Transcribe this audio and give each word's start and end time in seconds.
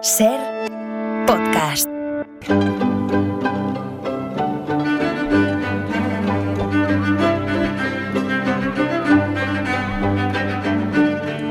Ser 0.00 0.38
podcast. 1.26 1.88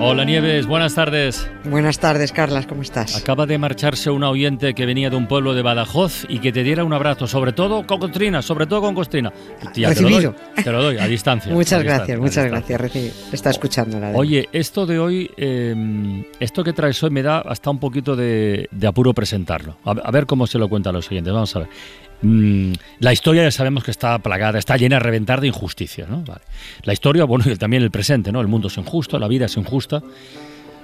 Hola 0.09 0.23
Nieves, 0.23 0.65
buenas 0.67 0.96
tardes. 0.96 1.49
Buenas 1.65 1.99
tardes, 1.99 2.31
Carlas, 2.31 2.65
¿cómo 2.65 2.81
estás? 2.81 3.17
Acaba 3.17 3.46
de 3.46 3.57
marcharse 3.57 4.09
una 4.09 4.30
oyente 4.30 4.73
que 4.73 4.86
venía 4.86 5.09
de 5.09 5.18
un 5.18 5.27
pueblo 5.27 5.54
de 5.54 5.61
Badajoz 5.61 6.23
y 6.30 6.39
que 6.39 6.54
te 6.54 6.63
diera 6.63 6.86
un 6.86 6.93
abrazo, 6.93 7.27
sobre 7.27 7.52
todo 7.52 7.86
con 7.86 7.99
Costrina, 7.99 8.41
sobre 8.41 8.67
todo 8.67 8.80
con 8.80 8.95
Costrina. 8.95 9.34
Tía, 9.73 9.89
Recibido. 9.89 10.17
Te 10.17 10.23
lo, 10.23 10.31
doy, 10.31 10.63
te 10.63 10.71
lo, 10.71 10.84
doy, 10.84 10.98
a 10.98 11.07
distancia. 11.07 11.54
muchas 11.54 11.81
a 11.81 11.84
gracias, 11.84 12.07
distancia, 12.07 12.17
muchas 12.21 12.45
gracias. 12.45 12.80
Recibido. 12.80 13.13
Está 13.34 13.49
escuchando 13.49 13.99
la 13.99 14.12
de 14.12 14.16
Oye, 14.16 14.48
esto 14.54 14.85
de 14.85 14.98
hoy, 14.98 15.30
eh, 15.35 16.23
esto 16.39 16.63
que 16.63 16.71
traes 16.71 17.03
hoy 17.03 17.09
me 17.09 17.21
da 17.21 17.39
hasta 17.39 17.70
un 17.70 17.80
poquito 17.80 18.16
de, 18.16 18.70
de 18.71 18.88
apuro 18.88 19.13
presentarlo. 19.13 19.76
A, 19.84 19.91
a, 19.91 20.12
ver 20.12 20.26
cómo 20.26 20.48
se 20.48 20.58
lo 20.58 20.70
cuentan 20.70 20.94
los 20.94 21.12
oyentes. 21.12 21.34
Vamos 21.34 21.53
a 21.58 21.59
ver. 21.59 21.67
Mm, 22.21 22.73
la 22.99 23.13
historia 23.13 23.44
ya 23.44 23.52
sabemos 23.52 23.84
que 23.84 23.91
está 23.91 24.17
plagada, 24.20 24.57
está 24.57 24.76
llena 24.77 24.98
a 24.98 24.99
reventar 24.99 25.41
de 25.41 25.48
injusticia. 25.48 26.07
¿no? 26.09 26.23
Vale. 26.23 26.41
La 26.84 26.93
historia, 26.93 27.26
bueno, 27.26 27.45
y 27.48 27.55
también 27.55 27.84
el 27.84 27.91
presente, 27.91 28.31
¿no? 28.31 28.41
El 28.41 28.48
mundo 28.48 28.67
es 28.67 28.77
injusto, 28.77 29.20
la 29.20 29.27
vida 29.27 29.45
es 29.45 29.57
injusta. 29.57 30.02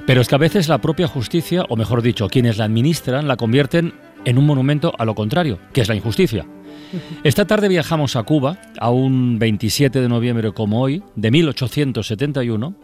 Pero 0.06 0.22
es 0.22 0.28
que 0.28 0.36
a 0.36 0.40
veces 0.40 0.68
la 0.68 0.80
propia 0.80 1.08
justicia, 1.08 1.64
o 1.70 1.76
mejor 1.76 2.02
dicho, 2.02 2.28
quienes 2.28 2.58
la 2.58 2.66
administran, 2.66 3.28
la 3.28 3.38
convierten 3.38 3.94
en 4.26 4.38
un 4.38 4.46
monumento 4.46 4.94
a 4.98 5.06
lo 5.06 5.16
contrario, 5.16 5.59
que 5.72 5.82
es 5.82 5.88
la 5.88 5.96
injusticia. 5.96 6.46
Esta 7.23 7.45
tarde 7.45 7.70
viajamos 7.70 8.16
a 8.16 8.23
Cuba, 8.23 8.58
a 8.80 8.90
un 8.90 9.40
27 9.40 10.02
de 10.02 10.09
noviembre 10.09 10.52
como 10.52 10.81
hoy, 10.81 11.04
de 11.16 11.31
1871, 11.31 12.76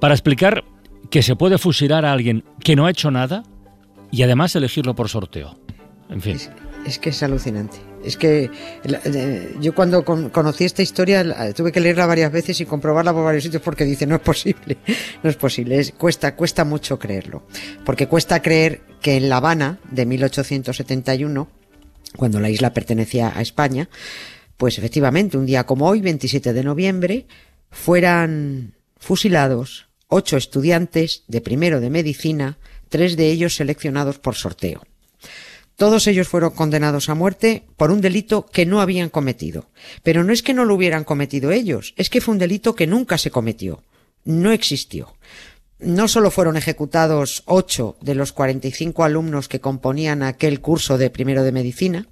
para 0.00 0.14
explicar 0.14 0.64
que 1.10 1.22
se 1.22 1.36
puede 1.36 1.58
fusilar 1.58 2.04
a 2.04 2.12
alguien 2.12 2.44
que 2.62 2.76
no 2.76 2.86
ha 2.86 2.90
hecho 2.90 3.10
nada 3.10 3.42
y 4.10 4.22
además 4.22 4.54
elegirlo 4.56 4.94
por 4.94 5.08
sorteo. 5.08 5.58
En 6.08 6.20
fin. 6.20 6.38
Es, 6.88 6.98
que 6.98 7.10
es 7.10 7.22
alucinante. 7.22 7.76
Es 8.04 8.16
que 8.16 8.50
eh, 8.84 9.56
yo 9.60 9.74
cuando 9.74 10.04
con, 10.04 10.30
conocí 10.30 10.64
esta 10.64 10.82
historia 10.82 11.52
tuve 11.54 11.72
que 11.72 11.80
leerla 11.80 12.06
varias 12.06 12.32
veces 12.32 12.60
y 12.60 12.64
comprobarla 12.64 13.12
por 13.12 13.24
varios 13.24 13.44
sitios 13.44 13.62
porque 13.62 13.84
dice 13.84 14.06
no 14.06 14.14
es 14.14 14.22
posible, 14.22 14.78
no 15.22 15.28
es 15.28 15.36
posible, 15.36 15.78
es, 15.78 15.92
cuesta, 15.92 16.34
cuesta 16.34 16.64
mucho 16.64 16.98
creerlo. 16.98 17.42
Porque 17.84 18.06
cuesta 18.06 18.40
creer 18.40 18.80
que 19.00 19.16
en 19.16 19.28
La 19.28 19.36
Habana 19.36 19.78
de 19.90 20.06
1871, 20.06 21.48
cuando 22.16 22.40
la 22.40 22.50
isla 22.50 22.72
pertenecía 22.72 23.32
a 23.36 23.42
España, 23.42 23.88
pues 24.56 24.78
efectivamente 24.78 25.36
un 25.36 25.46
día 25.46 25.64
como 25.64 25.86
hoy, 25.86 26.00
27 26.00 26.52
de 26.52 26.64
noviembre, 26.64 27.26
fueran 27.70 28.74
fusilados 28.96 29.88
ocho 30.08 30.36
estudiantes 30.36 31.24
de 31.28 31.40
primero 31.40 31.80
de 31.80 31.90
medicina, 31.90 32.58
tres 32.88 33.16
de 33.16 33.30
ellos 33.30 33.54
seleccionados 33.56 34.18
por 34.18 34.34
sorteo. 34.34 34.82
Todos 35.78 36.08
ellos 36.08 36.26
fueron 36.26 36.50
condenados 36.50 37.08
a 37.08 37.14
muerte 37.14 37.62
por 37.76 37.92
un 37.92 38.00
delito 38.00 38.46
que 38.46 38.66
no 38.66 38.80
habían 38.80 39.10
cometido. 39.10 39.70
Pero 40.02 40.24
no 40.24 40.32
es 40.32 40.42
que 40.42 40.52
no 40.52 40.64
lo 40.64 40.74
hubieran 40.74 41.04
cometido 41.04 41.52
ellos, 41.52 41.94
es 41.96 42.10
que 42.10 42.20
fue 42.20 42.32
un 42.32 42.40
delito 42.40 42.74
que 42.74 42.88
nunca 42.88 43.16
se 43.16 43.30
cometió. 43.30 43.84
No 44.24 44.50
existió. 44.50 45.14
No 45.78 46.08
solo 46.08 46.32
fueron 46.32 46.56
ejecutados 46.56 47.44
ocho 47.46 47.96
de 48.00 48.16
los 48.16 48.32
45 48.32 49.04
alumnos 49.04 49.46
que 49.46 49.60
componían 49.60 50.24
aquel 50.24 50.60
curso 50.60 50.98
de 50.98 51.10
primero 51.10 51.44
de 51.44 51.52
medicina, 51.52 52.08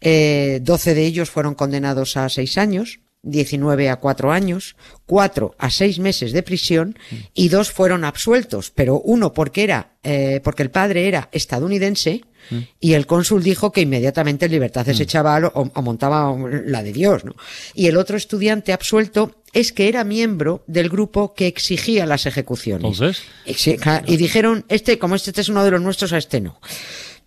eh, 0.00 0.60
12 0.62 0.94
de 0.94 1.04
ellos 1.04 1.28
fueron 1.28 1.54
condenados 1.54 2.16
a 2.16 2.30
seis 2.30 2.56
años, 2.56 3.00
19 3.22 3.90
a 3.90 3.96
cuatro 3.96 4.32
años, 4.32 4.76
cuatro 5.06 5.54
a 5.58 5.70
seis 5.70 5.98
meses 5.98 6.32
de 6.32 6.42
prisión 6.42 6.98
y 7.34 7.48
dos 7.48 7.70
fueron 7.70 8.04
absueltos, 8.04 8.70
pero 8.70 9.00
uno 9.00 9.32
porque 9.34 9.62
era, 9.62 9.92
eh, 10.02 10.40
porque 10.42 10.62
el 10.62 10.70
padre 10.70 11.06
era 11.06 11.28
estadounidense 11.32 12.22
y 12.80 12.94
el 12.94 13.06
cónsul 13.06 13.42
dijo 13.42 13.70
que 13.70 13.82
inmediatamente 13.82 14.46
en 14.46 14.52
libertad 14.52 14.88
ese 14.88 15.06
chaval 15.06 15.44
o, 15.44 15.52
o, 15.54 15.82
montaba 15.82 16.34
la 16.64 16.82
de 16.82 16.92
Dios, 16.92 17.24
¿no? 17.24 17.36
Y 17.74 17.86
el 17.86 17.96
otro 17.96 18.16
estudiante 18.16 18.72
absuelto 18.72 19.36
es 19.52 19.72
que 19.72 19.88
era 19.88 20.04
miembro 20.04 20.64
del 20.66 20.88
grupo 20.88 21.34
que 21.34 21.46
exigía 21.46 22.06
las 22.06 22.26
ejecuciones. 22.26 22.98
Entonces, 22.98 23.24
y 24.06 24.16
dijeron, 24.16 24.64
este, 24.68 24.98
como 24.98 25.14
este, 25.16 25.30
este 25.30 25.42
es 25.42 25.48
uno 25.48 25.64
de 25.64 25.72
los 25.72 25.80
nuestros, 25.80 26.12
a 26.12 26.18
este 26.18 26.40
no. 26.40 26.60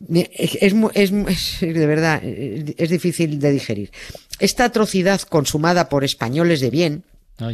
Es, 0.09 0.57
es, 0.61 0.73
es, 0.93 1.59
de 1.61 1.87
verdad, 1.87 2.21
es 2.23 2.89
difícil 2.89 3.39
de 3.39 3.51
digerir. 3.51 3.91
Esta 4.39 4.65
atrocidad 4.65 5.21
consumada 5.21 5.89
por 5.89 6.03
españoles 6.03 6.59
de 6.59 6.69
bien, 6.69 7.03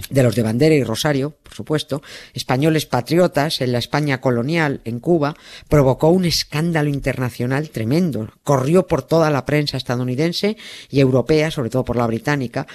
De 0.10 0.24
los 0.24 0.36
de 0.36 0.44
Bandera 0.44 0.76
y 0.76 0.84
Rosario, 0.84 1.32
por 1.44 1.54
supuesto, 1.54 2.02
españoles 2.34 2.86
patriotas 2.86 3.62
en 3.62 3.72
la 3.72 3.80
España 3.80 4.22
colonial, 4.22 4.82
en 4.86 5.00
Cuba, 5.00 5.36
provocó 5.68 6.10
un 6.10 6.26
escándalo 6.26 6.90
internacional 6.90 7.70
tremendo. 7.70 8.30
Corrió 8.44 8.88
por 8.88 9.04
toda 9.04 9.30
la 9.30 9.46
prensa 9.46 9.78
estadounidense 9.78 10.58
y 10.90 11.00
europea, 11.00 11.52
sobre 11.52 11.70
todo 11.70 11.84
por 11.86 11.96
la 11.96 12.08
británica, 12.08 12.68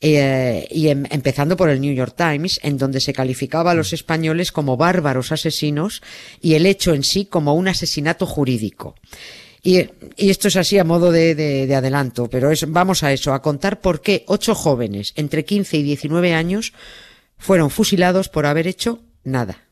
eh, 0.00 0.66
y 0.70 0.88
em, 0.88 1.04
empezando 1.10 1.56
por 1.56 1.70
el 1.70 1.80
New 1.80 1.94
York 1.94 2.14
Times, 2.16 2.60
en 2.62 2.78
donde 2.78 3.00
se 3.00 3.12
calificaba 3.12 3.70
a 3.70 3.74
los 3.74 3.92
españoles 3.92 4.52
como 4.52 4.76
bárbaros 4.76 5.32
asesinos 5.32 6.02
y 6.40 6.54
el 6.54 6.66
hecho 6.66 6.94
en 6.94 7.02
sí 7.02 7.26
como 7.26 7.54
un 7.54 7.68
asesinato 7.68 8.26
jurídico. 8.26 8.94
Y, 9.66 9.80
y, 10.16 10.30
esto 10.30 10.46
es 10.46 10.54
así 10.54 10.78
a 10.78 10.84
modo 10.84 11.10
de, 11.10 11.34
de, 11.34 11.66
de 11.66 11.74
adelanto, 11.74 12.30
pero 12.30 12.52
es, 12.52 12.70
vamos 12.70 13.02
a 13.02 13.12
eso, 13.12 13.34
a 13.34 13.42
contar 13.42 13.80
por 13.80 14.00
qué 14.00 14.22
ocho 14.28 14.54
jóvenes 14.54 15.12
entre 15.16 15.44
15 15.44 15.78
y 15.78 15.82
19 15.82 16.34
años 16.34 16.72
fueron 17.36 17.70
fusilados 17.70 18.28
por 18.28 18.46
haber 18.46 18.68
hecho 18.68 19.00
nada. 19.24 19.65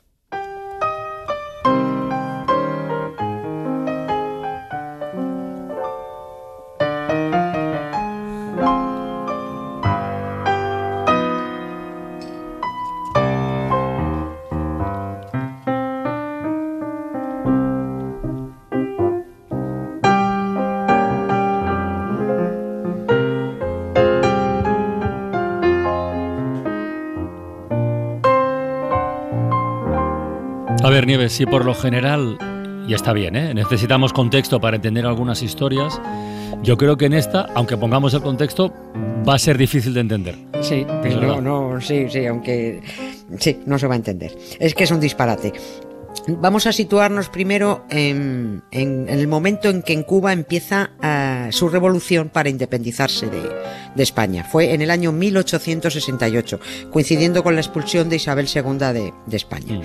Ver, 30.95 31.09
Nieves, 31.09 31.33
si 31.33 31.45
por 31.45 31.65
lo 31.65 31.75
general, 31.75 32.39
y 32.87 32.95
está 32.95 33.13
bien, 33.13 33.35
¿eh? 33.35 33.53
necesitamos 33.53 34.13
contexto 34.13 34.61
para 34.61 34.77
entender 34.77 35.05
algunas 35.05 35.43
historias, 35.43 36.01
yo 36.63 36.77
creo 36.77 36.97
que 36.97 37.07
en 37.07 37.15
esta, 37.15 37.49
aunque 37.57 37.77
pongamos 37.77 38.15
el 38.15 38.23
contexto, 38.23 38.73
va 39.29 39.35
a 39.35 39.39
ser 39.41 39.59
difícil 39.59 39.93
de 39.93 40.01
entender. 40.01 40.37
Sí, 40.61 40.87
pero 41.03 41.21
no, 41.21 41.41
no, 41.41 41.81
sí, 41.81 42.07
sí, 42.09 42.25
aunque 42.27 42.81
sí, 43.41 43.59
no 43.67 43.77
se 43.77 43.89
va 43.89 43.95
a 43.95 43.97
entender. 43.97 44.37
Es 44.61 44.73
que 44.73 44.85
es 44.85 44.93
un 44.93 45.01
disparate. 45.01 45.53
Vamos 46.27 46.67
a 46.67 46.73
situarnos 46.73 47.29
primero 47.29 47.85
en, 47.91 48.63
en, 48.71 49.09
en, 49.09 49.19
el 49.19 49.29
momento 49.29 49.69
en 49.69 49.83
que 49.83 49.93
en 49.93 50.03
Cuba 50.03 50.33
empieza 50.33 50.91
uh, 51.03 51.53
su 51.53 51.69
revolución 51.69 52.31
para 52.31 52.49
independizarse 52.49 53.27
de, 53.27 53.43
de, 53.95 54.03
España. 54.03 54.45
Fue 54.45 54.73
en 54.73 54.81
el 54.81 54.91
año 54.91 55.13
1868, 55.13 56.61
coincidiendo 56.91 57.43
con 57.43 57.55
la 57.55 57.61
expulsión 57.61 58.09
de 58.09 58.17
Isabel 58.17 58.49
II 58.53 58.79
de, 58.79 59.13
de 59.27 59.37
España. 59.37 59.79
Mm. 59.79 59.83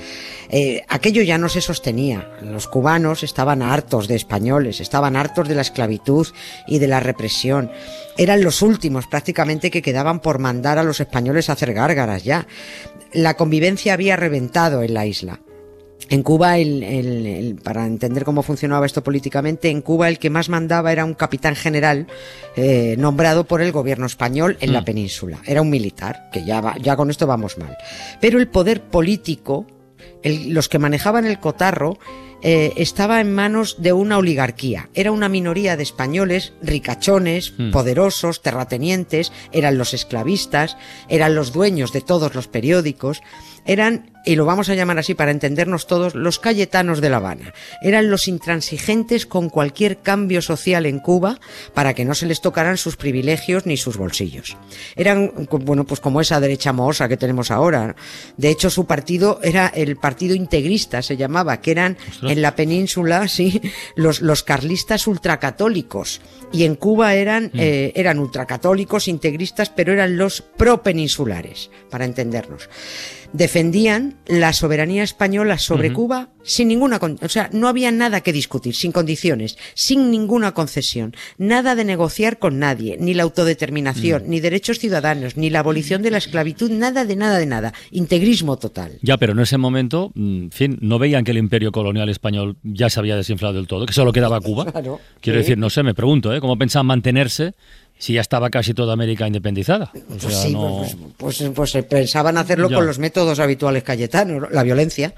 Eh, 0.49 0.85
aquello 0.87 1.21
ya 1.23 1.37
no 1.37 1.49
se 1.49 1.61
sostenía. 1.61 2.31
Los 2.41 2.67
cubanos 2.67 3.23
estaban 3.23 3.61
hartos 3.61 4.07
de 4.07 4.15
españoles, 4.15 4.79
estaban 4.79 5.15
hartos 5.15 5.47
de 5.47 5.55
la 5.55 5.61
esclavitud 5.61 6.27
y 6.67 6.79
de 6.79 6.87
la 6.87 6.99
represión. 6.99 7.71
Eran 8.17 8.43
los 8.43 8.61
últimos 8.61 9.07
prácticamente 9.07 9.71
que 9.71 9.81
quedaban 9.81 10.19
por 10.21 10.39
mandar 10.39 10.77
a 10.77 10.83
los 10.83 10.99
españoles 10.99 11.49
a 11.49 11.53
hacer 11.53 11.73
gárgaras 11.73 12.23
ya. 12.23 12.47
La 13.11 13.35
convivencia 13.35 13.93
había 13.93 14.15
reventado 14.15 14.83
en 14.83 14.93
la 14.93 15.05
isla. 15.05 15.39
En 16.09 16.23
Cuba, 16.23 16.57
el, 16.57 16.81
el, 16.81 17.25
el, 17.27 17.55
para 17.55 17.85
entender 17.85 18.23
cómo 18.25 18.41
funcionaba 18.41 18.85
esto 18.85 19.03
políticamente, 19.03 19.69
en 19.69 19.81
Cuba 19.81 20.09
el 20.09 20.17
que 20.17 20.31
más 20.31 20.49
mandaba 20.49 20.91
era 20.91 21.05
un 21.05 21.13
capitán 21.13 21.55
general 21.55 22.07
eh, 22.55 22.95
nombrado 22.97 23.43
por 23.45 23.61
el 23.61 23.71
gobierno 23.71 24.07
español 24.07 24.57
en 24.59 24.71
mm. 24.71 24.73
la 24.73 24.83
península. 24.83 25.39
Era 25.45 25.61
un 25.61 25.69
militar, 25.69 26.29
que 26.33 26.43
ya, 26.43 26.61
va, 26.61 26.75
ya 26.77 26.95
con 26.95 27.11
esto 27.11 27.27
vamos 27.27 27.59
mal. 27.59 27.77
Pero 28.19 28.39
el 28.39 28.47
poder 28.47 28.81
político, 28.81 29.67
el, 30.23 30.51
los 30.51 30.67
que 30.67 30.79
manejaban 30.79 31.25
el 31.25 31.39
cotarro, 31.39 31.99
eh, 32.41 32.73
estaba 32.77 33.21
en 33.21 33.33
manos 33.33 33.81
de 33.81 33.93
una 33.93 34.17
oligarquía. 34.17 34.89
Era 34.93 35.11
una 35.11 35.29
minoría 35.29 35.77
de 35.77 35.83
españoles 35.83 36.53
ricachones, 36.61 37.53
mm. 37.57 37.71
poderosos, 37.71 38.41
terratenientes, 38.41 39.31
eran 39.51 39.77
los 39.77 39.93
esclavistas, 39.93 40.77
eran 41.07 41.35
los 41.35 41.51
dueños 41.51 41.91
de 41.91 42.01
todos 42.01 42.35
los 42.35 42.47
periódicos. 42.47 43.21
eran 43.65 44.11
y 44.25 44.35
lo 44.35 44.45
vamos 44.45 44.69
a 44.69 44.75
llamar 44.75 44.99
así 44.99 45.15
para 45.15 45.31
entendernos 45.31 45.87
todos, 45.87 46.13
los 46.13 46.39
Cayetanos 46.39 47.01
de 47.01 47.09
La 47.09 47.17
Habana. 47.17 47.53
Eran 47.81 48.09
los 48.09 48.27
intransigentes 48.27 49.25
con 49.25 49.49
cualquier 49.49 49.99
cambio 49.99 50.41
social 50.41 50.85
en 50.85 50.99
Cuba 50.99 51.39
para 51.73 51.93
que 51.93 52.05
no 52.05 52.13
se 52.13 52.25
les 52.25 52.41
tocaran 52.41 52.77
sus 52.77 52.97
privilegios 52.97 53.65
ni 53.65 53.77
sus 53.77 53.97
bolsillos. 53.97 54.57
Eran, 54.95 55.47
bueno, 55.49 55.85
pues 55.85 55.99
como 55.99 56.21
esa 56.21 56.39
derecha 56.39 56.73
mohosa 56.73 57.07
que 57.07 57.17
tenemos 57.17 57.49
ahora. 57.49 57.95
De 58.37 58.49
hecho, 58.49 58.69
su 58.69 58.85
partido 58.85 59.39
era 59.41 59.67
el 59.67 59.95
Partido 59.95 60.35
Integrista, 60.35 61.01
se 61.01 61.17
llamaba, 61.17 61.61
que 61.61 61.71
eran 61.71 61.97
en 62.29 62.41
la 62.41 62.55
península, 62.55 63.27
sí, 63.27 63.61
los, 63.95 64.21
los 64.21 64.43
carlistas 64.43 65.07
ultracatólicos. 65.07 66.21
Y 66.51 66.63
en 66.63 66.75
Cuba 66.75 67.13
eran, 67.13 67.51
mm. 67.53 67.59
eh, 67.59 67.91
eran 67.95 68.19
ultracatólicos, 68.19 69.07
integristas, 69.07 69.69
pero 69.69 69.93
eran 69.93 70.17
los 70.17 70.41
propeninsulares, 70.41 71.69
para 71.89 72.05
entendernos 72.05 72.69
defendían 73.33 74.15
la 74.27 74.53
soberanía 74.53 75.03
española 75.03 75.57
sobre 75.57 75.93
Cuba 75.93 76.29
sin 76.43 76.67
ninguna, 76.67 76.99
o 77.21 77.29
sea, 77.29 77.49
no 77.53 77.67
había 77.67 77.91
nada 77.91 78.21
que 78.21 78.33
discutir, 78.33 78.73
sin 78.75 78.91
condiciones, 78.91 79.57
sin 79.75 80.09
ninguna 80.09 80.53
concesión, 80.53 81.13
nada 81.37 81.75
de 81.75 81.85
negociar 81.85 82.39
con 82.39 82.59
nadie, 82.59 82.97
ni 82.99 83.13
la 83.13 83.23
autodeterminación, 83.23 84.23
mm. 84.25 84.29
ni 84.29 84.39
derechos 84.39 84.79
ciudadanos, 84.79 85.37
ni 85.37 85.49
la 85.49 85.59
abolición 85.59 86.01
de 86.01 86.11
la 86.11 86.17
esclavitud, 86.17 86.71
nada 86.71 87.05
de 87.05 87.15
nada 87.15 87.37
de 87.37 87.45
nada, 87.45 87.73
integrismo 87.91 88.57
total. 88.57 88.97
Ya, 89.01 89.17
pero 89.17 89.33
en 89.33 89.39
ese 89.39 89.57
momento, 89.57 90.11
mm, 90.15 90.43
en 90.43 90.51
fin, 90.51 90.77
no 90.81 90.97
veían 90.97 91.23
que 91.23 91.31
el 91.31 91.37
imperio 91.37 91.71
colonial 91.71 92.09
español 92.09 92.57
ya 92.63 92.89
se 92.89 92.99
había 92.99 93.15
desinflado 93.15 93.53
del 93.53 93.67
todo, 93.67 93.85
que 93.85 93.93
solo 93.93 94.11
quedaba 94.11 94.41
Cuba. 94.41 94.65
Quiero 95.21 95.39
decir, 95.39 95.57
no 95.57 95.69
sé, 95.69 95.83
me 95.83 95.93
pregunto, 95.93 96.33
¿eh? 96.33 96.39
¿Cómo 96.41 96.57
pensaban 96.57 96.87
mantenerse 96.87 97.53
si 97.99 98.13
ya 98.13 98.21
estaba 98.21 98.49
casi 98.49 98.73
toda 98.73 98.93
América 98.93 99.27
independizada. 99.27 99.91
pues 99.91 100.33
sí, 100.35 100.55
pues, 100.55 100.95
pues, 101.17 101.37
pues, 101.37 101.51
pues, 101.73 101.85
pensaban 101.85 102.37
hacerlo 102.37 102.69
con 102.71 102.85
los 102.85 102.97
métodos 102.97 103.39
habituales 103.39 103.83
cayetanos, 103.83 104.49
la 104.51 104.63
violencia, 104.63 105.13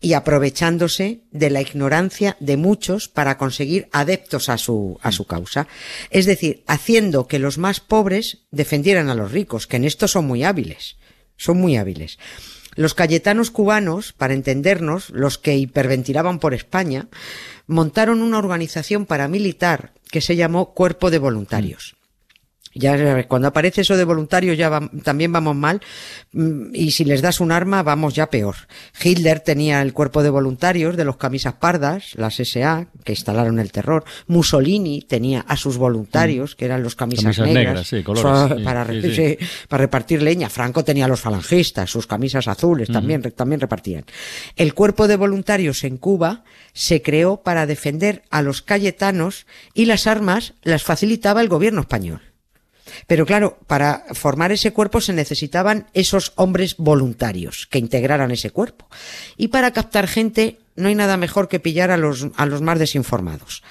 y 0.00 0.14
aprovechándose 0.14 1.20
de 1.32 1.50
la 1.50 1.60
ignorancia 1.60 2.36
de 2.40 2.56
muchos 2.56 3.08
para 3.08 3.38
conseguir 3.38 3.88
adeptos 3.92 4.48
a 4.48 4.56
su, 4.56 4.98
a 5.02 5.12
su 5.12 5.26
causa. 5.26 5.66
Es 6.10 6.26
decir, 6.26 6.62
haciendo 6.66 7.26
que 7.26 7.38
los 7.38 7.58
más 7.58 7.80
pobres 7.80 8.38
defendieran 8.50 9.08
a 9.10 9.14
los 9.14 9.32
ricos, 9.32 9.66
que 9.66 9.76
en 9.76 9.84
esto 9.84 10.08
son 10.08 10.26
muy 10.26 10.44
hábiles, 10.44 10.96
son 11.36 11.58
muy 11.58 11.76
hábiles. 11.76 12.18
Los 12.74 12.94
cayetanos 12.94 13.50
cubanos, 13.50 14.12
para 14.12 14.34
entendernos, 14.34 15.10
los 15.10 15.38
que 15.38 15.56
hiperventilaban 15.56 16.38
por 16.38 16.54
España, 16.54 17.08
montaron 17.66 18.22
una 18.22 18.38
organización 18.38 19.06
paramilitar 19.06 19.92
que 20.10 20.20
se 20.20 20.36
llamó 20.36 20.72
Cuerpo 20.72 21.10
de 21.10 21.18
Voluntarios. 21.18 21.96
Ya 22.74 23.24
cuando 23.28 23.48
aparece 23.48 23.82
eso 23.82 23.96
de 23.96 24.04
voluntarios 24.04 24.56
ya 24.56 24.80
también 25.02 25.32
vamos 25.32 25.54
mal 25.54 25.80
mm, 26.32 26.74
y 26.74 26.92
si 26.92 27.04
les 27.04 27.20
das 27.20 27.40
un 27.40 27.52
arma 27.52 27.82
vamos 27.82 28.14
ya 28.14 28.30
peor. 28.30 28.56
Hitler 29.02 29.40
tenía 29.40 29.82
el 29.82 29.92
cuerpo 29.92 30.22
de 30.22 30.30
voluntarios 30.30 30.96
de 30.96 31.04
los 31.04 31.16
camisas 31.16 31.54
pardas, 31.54 32.14
las 32.14 32.36
SA, 32.36 32.86
que 33.04 33.12
instalaron 33.12 33.58
el 33.58 33.72
terror. 33.72 34.04
Mussolini 34.26 35.02
tenía 35.02 35.40
a 35.40 35.56
sus 35.56 35.76
voluntarios, 35.76 36.56
que 36.56 36.64
eran 36.64 36.82
los 36.82 36.96
camisas, 36.96 37.38
negras, 37.38 37.90
para, 38.64 38.84
repartir 39.78 40.22
leña. 40.22 40.48
Franco 40.48 40.84
tenía 40.84 41.04
a 41.04 41.08
los 41.08 41.20
falangistas, 41.20 41.90
sus 41.90 42.06
camisas 42.06 42.48
azules 42.48 42.88
también, 42.88 43.22
también 43.22 43.60
repartían. 43.60 44.04
El 44.56 44.74
cuerpo 44.74 45.08
de 45.08 45.16
voluntarios 45.16 45.84
en 45.84 45.98
Cuba 45.98 46.44
se 46.72 47.02
creó 47.02 47.42
para 47.42 47.66
defender 47.66 48.22
a 48.30 48.42
los 48.42 48.62
cayetanos 48.62 49.46
y 49.74 49.86
las 49.86 50.06
armas 50.06 50.54
las 50.62 50.82
facilitaba 50.82 51.40
el 51.40 51.48
gobierno 51.48 51.82
español. 51.82 52.31
Pero 53.06 53.26
claro, 53.26 53.58
para 53.66 54.04
formar 54.12 54.52
ese 54.52 54.72
cuerpo 54.72 55.00
se 55.00 55.12
necesitaban 55.12 55.86
esos 55.94 56.32
hombres 56.36 56.76
voluntarios 56.76 57.66
que 57.70 57.78
integraran 57.78 58.30
ese 58.30 58.50
cuerpo. 58.50 58.86
Y 59.36 59.48
para 59.48 59.72
captar 59.72 60.06
gente 60.06 60.58
no 60.76 60.88
hay 60.88 60.94
nada 60.94 61.16
mejor 61.16 61.48
que 61.48 61.60
pillar 61.60 61.90
a 61.90 61.96
los, 61.96 62.28
a 62.36 62.46
los 62.46 62.62
más 62.62 62.78
desinformados. 62.78 63.62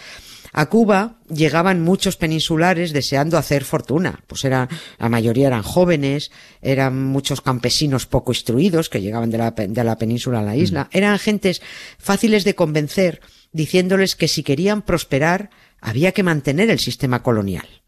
A 0.54 0.66
Cuba 0.66 1.16
llegaban 1.30 1.82
muchos 1.82 2.18
peninsulares 2.18 2.92
deseando 2.92 3.38
hacer 3.38 3.64
fortuna. 3.64 4.20
Pues 4.28 4.44
era, 4.44 4.68
la 5.00 5.08
mayoría 5.08 5.48
eran 5.48 5.64
jóvenes, 5.64 6.32
eran 6.62 7.06
muchos 7.06 7.40
campesinos 7.40 8.06
poco 8.06 8.34
instruidos 8.34 8.90
que 8.90 9.02
llegaban 9.02 9.30
de 9.30 9.38
la, 9.38 9.52
de 9.52 9.84
la 9.84 9.98
península 9.98 10.40
a 10.40 10.44
la 10.44 10.58
isla. 10.58 10.86
Mm. 10.86 10.98
Eran 10.98 11.20
gentes 11.20 11.62
fáciles 11.98 12.44
de 12.44 12.56
convencer 12.56 13.22
diciéndoles 13.54 14.16
que 14.16 14.28
si 14.28 14.44
querían 14.44 14.82
prosperar 14.82 15.50
había 15.80 16.12
que 16.12 16.24
mantener 16.24 16.70
el 16.70 16.80
sistema 16.80 17.24
colonial. 17.24 17.81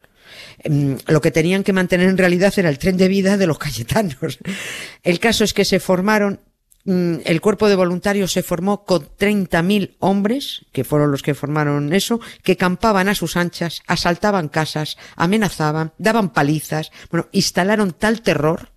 Em, 0.63 0.97
lo 1.07 1.21
que 1.21 1.31
tenían 1.31 1.63
que 1.63 1.73
mantener 1.73 2.07
en 2.09 2.17
realidad 2.17 2.53
era 2.57 2.69
el 2.69 2.79
tren 2.79 2.97
de 2.97 3.09
vida 3.09 3.37
de 3.37 3.47
los 3.47 3.59
cayetanos. 3.59 4.39
El 5.03 5.19
caso 5.19 5.43
es 5.43 5.53
que 5.53 5.65
se 5.65 5.79
formaron 5.79 6.39
mm, 6.85 7.15
el 7.25 7.41
cuerpo 7.41 7.67
de 7.67 7.75
voluntarios 7.75 8.31
se 8.31 8.43
formó 8.43 8.85
con 8.85 9.09
30.000 9.17 9.95
hombres, 9.99 10.65
que 10.71 10.85
fueron 10.85 11.11
los 11.11 11.21
que 11.21 11.33
formaron 11.33 11.93
eso, 11.93 12.21
que 12.43 12.55
campaban 12.55 13.09
a 13.09 13.15
sus 13.15 13.35
anchas, 13.35 13.81
asaltaban 13.87 14.47
casas, 14.47 14.97
amenazaban, 15.15 15.93
daban 15.97 16.31
palizas, 16.31 16.91
bueno, 17.11 17.27
instalaron 17.33 17.91
tal 17.91 18.21
terror 18.21 18.69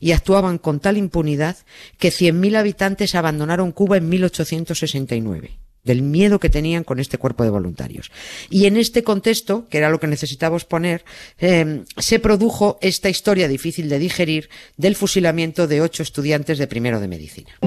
y 0.00 0.12
actuaban 0.12 0.58
con 0.58 0.80
tal 0.80 0.96
impunidad 0.96 1.56
que 1.98 2.08
100.000 2.08 2.56
habitantes 2.56 3.14
abandonaron 3.14 3.72
Cuba 3.72 3.98
en 3.98 4.08
1869 4.08 5.63
del 5.84 6.02
miedo 6.02 6.40
que 6.40 6.50
tenían 6.50 6.84
con 6.84 6.98
este 6.98 7.18
cuerpo 7.18 7.44
de 7.44 7.50
voluntarios. 7.50 8.10
Y 8.50 8.66
en 8.66 8.76
este 8.76 9.02
contexto, 9.02 9.66
que 9.68 9.78
era 9.78 9.90
lo 9.90 10.00
que 10.00 10.06
necesitábamos 10.06 10.64
poner, 10.64 11.04
eh, 11.38 11.84
se 11.96 12.18
produjo 12.18 12.78
esta 12.80 13.08
historia 13.08 13.48
difícil 13.48 13.88
de 13.88 13.98
digerir 13.98 14.48
del 14.76 14.96
fusilamiento 14.96 15.66
de 15.66 15.80
ocho 15.80 16.02
estudiantes 16.02 16.58
de 16.58 16.66
primero 16.66 17.00
de 17.00 17.08
medicina. 17.08 17.58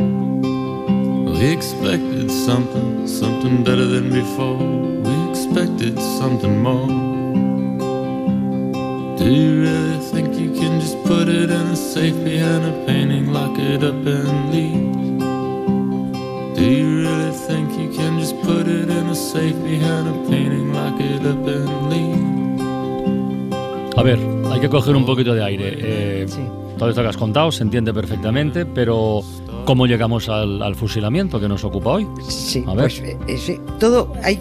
We 1.40 1.54
expected 1.54 2.32
something, 2.32 3.08
something 3.08 3.64
better 3.64 3.86
than 3.86 4.10
before. 4.10 4.58
We 4.58 5.30
expected 5.30 6.00
something 6.18 6.64
more. 6.64 6.88
Do 9.18 9.26
you 9.26 9.62
really 9.62 10.00
think 10.12 10.34
you 10.36 10.52
can 10.60 10.80
just 10.80 10.98
put 11.04 11.28
it 11.28 11.52
in 11.52 11.68
a 11.68 11.76
safe 11.76 12.16
behind 12.24 12.66
a 12.66 12.86
painting, 12.88 13.34
lock 13.34 13.60
it 13.60 13.84
up 13.84 13.94
and 14.06 14.52
leave? 14.52 15.18
Do 16.56 16.64
you 16.64 17.02
really 17.02 17.32
think 17.32 17.78
you 17.78 17.87
just 18.28 18.42
put 18.44 18.68
it 18.68 18.90
in 18.90 19.10
a 19.10 19.16
safe 19.16 19.56
behind 19.64 20.08
a 20.08 20.30
painting, 20.30 20.74
lock 20.74 21.00
it 21.00 21.26
up 21.26 21.48
and 21.48 21.90
leave? 21.90 22.18
A 23.96 24.04
ver, 24.04 24.20
hay 24.52 24.60
que 24.60 24.70
coger 24.70 24.96
un 24.96 25.06
poquito 25.06 25.34
de 25.34 25.44
aire. 25.44 25.78
Eh, 25.78 26.26
sí. 26.28 26.42
Todo 26.78 26.90
esto 26.90 27.02
que 27.02 27.08
has 27.08 27.18
contado 27.18 27.52
se 27.52 27.64
entiende 27.64 27.94
perfectamente, 27.94 28.66
pero 28.66 29.22
¿cómo 29.66 29.88
llegamos 29.88 30.30
al, 30.30 30.62
al 30.62 30.76
fusilamiento 30.76 31.40
que 31.40 31.48
nos 31.48 31.64
ocupa 31.64 31.92
hoy? 31.92 32.08
Sí, 32.28 32.64
a 32.68 32.76
ver. 32.76 32.86
Pues, 32.86 33.00
eh, 33.00 33.18
eh, 33.28 33.38
sí, 33.38 33.60
todo 33.80 34.14
hay, 34.22 34.40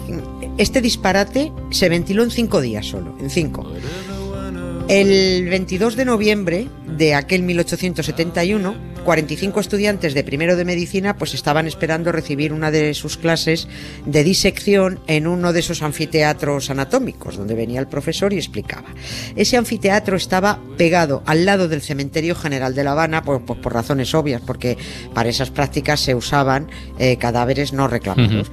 este 0.57 0.81
disparate 0.81 1.51
se 1.71 1.89
ventiló 1.89 2.23
en 2.23 2.31
cinco 2.31 2.61
días 2.61 2.85
solo, 2.85 3.15
en 3.19 3.29
cinco. 3.29 3.65
El 4.87 5.49
22 5.49 5.95
de 5.95 6.05
noviembre 6.05 6.67
de 6.85 7.15
aquel 7.15 7.43
1871, 7.43 8.75
45 9.07 9.61
estudiantes 9.61 10.13
de 10.13 10.21
primero 10.25 10.57
de 10.57 10.65
medicina 10.65 11.15
pues 11.15 11.33
estaban 11.33 11.65
esperando 11.65 12.11
recibir 12.11 12.51
una 12.51 12.71
de 12.71 12.93
sus 12.93 13.15
clases 13.15 13.69
de 14.05 14.21
disección 14.21 14.99
en 15.07 15.27
uno 15.27 15.53
de 15.53 15.61
esos 15.61 15.81
anfiteatros 15.81 16.69
anatómicos 16.69 17.37
donde 17.37 17.55
venía 17.55 17.79
el 17.79 17.87
profesor 17.87 18.33
y 18.33 18.37
explicaba. 18.37 18.89
Ese 19.37 19.55
anfiteatro 19.55 20.17
estaba 20.17 20.59
pegado 20.77 21.23
al 21.25 21.45
lado 21.45 21.69
del 21.69 21.81
cementerio 21.81 22.35
general 22.35 22.75
de 22.75 22.83
La 22.83 22.91
Habana 22.91 23.23
pues, 23.23 23.39
por 23.43 23.73
razones 23.73 24.13
obvias, 24.13 24.41
porque 24.45 24.77
para 25.13 25.29
esas 25.29 25.51
prácticas 25.51 26.01
se 26.01 26.13
usaban 26.13 26.67
eh, 26.99 27.15
cadáveres 27.15 27.71
no 27.71 27.87
reclamados. 27.87 28.51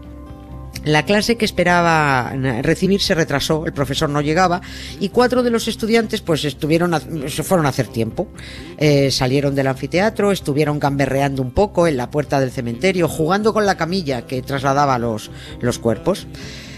La 0.84 1.04
clase 1.04 1.36
que 1.36 1.44
esperaba 1.44 2.32
recibir 2.62 3.00
se 3.00 3.14
retrasó, 3.14 3.64
el 3.66 3.72
profesor 3.72 4.10
no 4.10 4.20
llegaba 4.20 4.60
y 5.00 5.08
cuatro 5.08 5.42
de 5.42 5.50
los 5.50 5.66
estudiantes 5.66 6.20
pues 6.20 6.44
estuvieron 6.44 6.94
se 7.28 7.42
fueron 7.42 7.66
a 7.66 7.70
hacer 7.70 7.86
tiempo. 7.88 8.28
Eh, 8.76 9.10
salieron 9.10 9.54
del 9.54 9.66
anfiteatro, 9.66 10.30
estuvieron 10.30 10.78
gamberreando 10.78 11.42
un 11.42 11.52
poco 11.52 11.86
en 11.86 11.96
la 11.96 12.10
puerta 12.10 12.38
del 12.38 12.50
cementerio, 12.50 13.08
jugando 13.08 13.54
con 13.54 13.64
la 13.64 13.76
camilla 13.76 14.26
que 14.26 14.42
trasladaba 14.42 14.98
los, 14.98 15.30
los 15.60 15.78
cuerpos. 15.78 16.26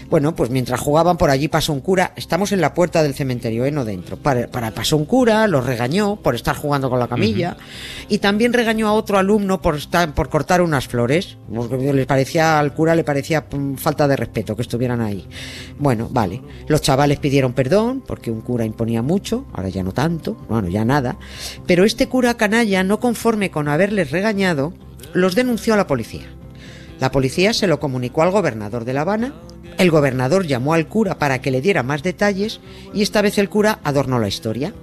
Bueno, 0.09 0.35
pues 0.35 0.49
mientras 0.49 0.79
jugaban 0.79 1.17
por 1.17 1.29
allí 1.29 1.49
pasó 1.49 1.73
un 1.73 1.81
cura, 1.81 2.13
estamos 2.15 2.53
en 2.53 2.61
la 2.61 2.73
puerta 2.73 3.03
del 3.03 3.13
cementerio, 3.13 3.65
¿eh? 3.65 3.71
no 3.71 3.83
dentro. 3.83 4.15
Para, 4.15 4.71
pasó 4.71 4.95
un 4.95 5.03
cura, 5.03 5.47
los 5.47 5.65
regañó 5.65 6.15
por 6.15 6.33
estar 6.33 6.55
jugando 6.55 6.89
con 6.89 6.99
la 6.99 7.09
camilla 7.09 7.57
y 8.07 8.19
también 8.19 8.53
regañó 8.53 8.87
a 8.87 8.93
otro 8.93 9.17
alumno 9.17 9.61
por 9.61 9.75
estar, 9.75 10.13
por 10.13 10.29
cortar 10.29 10.61
unas 10.61 10.87
flores, 10.87 11.37
porque 11.53 11.91
le 11.91 12.05
parecía 12.05 12.57
al 12.57 12.73
cura 12.73 12.95
le 12.95 13.03
parecía 13.03 13.47
mm, 13.51 13.75
falta 13.75 14.07
de 14.07 14.15
respeto 14.15 14.55
que 14.55 14.61
estuvieran 14.61 15.01
ahí. 15.01 15.27
Bueno, 15.77 16.07
vale. 16.09 16.41
Los 16.67 16.81
chavales 16.81 17.19
pidieron 17.19 17.51
perdón 17.51 18.01
porque 18.05 18.31
un 18.31 18.39
cura 18.39 18.63
imponía 18.63 19.01
mucho, 19.01 19.45
ahora 19.51 19.67
ya 19.67 19.83
no 19.83 19.91
tanto, 19.91 20.37
bueno, 20.47 20.69
ya 20.69 20.85
nada, 20.85 21.17
pero 21.65 21.83
este 21.83 22.07
cura 22.07 22.37
canalla 22.37 22.81
no 22.83 23.01
conforme 23.01 23.51
con 23.51 23.67
haberles 23.67 24.11
regañado, 24.11 24.73
los 25.13 25.35
denunció 25.35 25.73
a 25.73 25.77
la 25.77 25.87
policía. 25.87 26.27
La 26.99 27.11
policía 27.11 27.53
se 27.53 27.67
lo 27.67 27.79
comunicó 27.79 28.23
al 28.23 28.31
gobernador 28.31 28.85
de 28.85 28.93
La 28.93 29.01
Habana 29.01 29.33
el 29.77 29.91
gobernador 29.91 30.45
llamó 30.47 30.73
al 30.73 30.87
cura 30.87 31.17
para 31.19 31.41
que 31.41 31.51
le 31.51 31.61
diera 31.61 31.83
más 31.83 32.03
detalles 32.03 32.59
y 32.93 33.01
esta 33.01 33.21
vez 33.21 33.37
el 33.37 33.49
cura 33.49 33.79
adornó 33.83 34.19
la 34.19 34.27
historia. 34.27 34.73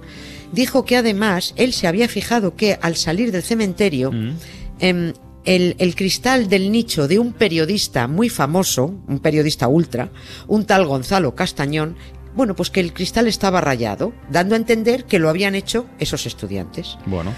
Dijo 0.51 0.85
que 0.85 0.97
además 0.97 1.53
él 1.57 1.73
se 1.73 1.87
había 1.87 2.07
fijado 2.07 2.55
que 2.55 2.77
al 2.81 2.95
salir 2.95 3.31
del 3.31 3.43
cementerio, 3.43 4.11
mm. 4.11 4.31
em, 4.79 5.13
el, 5.43 5.75
el 5.79 5.95
cristal 5.95 6.47
del 6.49 6.71
nicho 6.71 7.07
de 7.07 7.19
un 7.19 7.33
periodista 7.33 8.07
muy 8.07 8.29
famoso, 8.29 8.95
un 9.07 9.19
periodista 9.19 9.67
ultra, 9.67 10.09
un 10.47 10.65
tal 10.65 10.85
Gonzalo 10.85 11.35
Castañón, 11.35 11.95
bueno, 12.35 12.55
pues 12.55 12.69
que 12.69 12.79
el 12.79 12.93
cristal 12.93 13.27
estaba 13.27 13.61
rayado, 13.61 14.13
dando 14.29 14.55
a 14.55 14.57
entender 14.57 15.05
que 15.05 15.19
lo 15.19 15.29
habían 15.29 15.55
hecho 15.55 15.85
esos 15.99 16.25
estudiantes. 16.25 16.97
Bueno. 17.05 17.31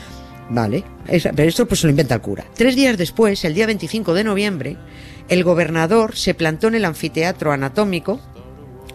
Vale, 0.50 0.84
es- 1.08 1.28
pero 1.36 1.50
esto 1.50 1.68
pues 1.68 1.82
se 1.82 1.88
lo 1.88 1.92
inventa 1.92 2.16
el 2.16 2.22
cura. 2.22 2.46
Tres 2.56 2.76
días 2.76 2.98
después, 2.98 3.44
el 3.46 3.54
día 3.54 3.66
25 3.68 4.14
de 4.14 4.24
noviembre, 4.24 4.78
el 5.30 5.44
gobernador 5.44 6.16
se 6.16 6.34
plantó 6.34 6.68
en 6.68 6.76
el 6.76 6.86
anfiteatro 6.86 7.52
anatómico, 7.52 8.22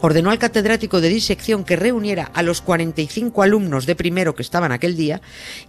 ordenó 0.00 0.30
al 0.30 0.38
catedrático 0.38 1.00
de 1.00 1.08
disección 1.08 1.62
que 1.62 1.76
reuniera 1.76 2.30
a 2.34 2.42
los 2.42 2.60
45 2.60 3.42
alumnos 3.42 3.86
de 3.86 3.94
primero 3.94 4.34
que 4.34 4.42
estaban 4.42 4.72
aquel 4.72 4.96
día 4.96 5.20